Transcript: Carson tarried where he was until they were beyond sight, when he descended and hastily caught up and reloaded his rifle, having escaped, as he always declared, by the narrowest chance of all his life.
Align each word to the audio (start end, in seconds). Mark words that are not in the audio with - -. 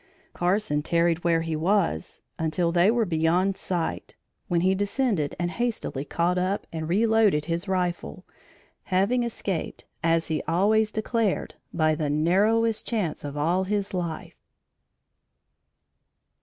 Carson 0.33 0.81
tarried 0.81 1.23
where 1.23 1.41
he 1.41 1.55
was 1.55 2.23
until 2.39 2.71
they 2.71 2.89
were 2.89 3.05
beyond 3.05 3.55
sight, 3.55 4.15
when 4.47 4.61
he 4.61 4.73
descended 4.73 5.35
and 5.37 5.51
hastily 5.51 6.03
caught 6.03 6.39
up 6.39 6.65
and 6.73 6.89
reloaded 6.89 7.45
his 7.45 7.67
rifle, 7.67 8.25
having 8.85 9.21
escaped, 9.21 9.85
as 10.03 10.25
he 10.27 10.41
always 10.47 10.91
declared, 10.91 11.53
by 11.71 11.93
the 11.93 12.09
narrowest 12.09 12.87
chance 12.87 13.23
of 13.23 13.37
all 13.37 13.65
his 13.65 13.93
life. 13.93 14.41